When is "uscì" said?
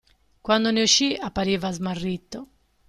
0.81-1.13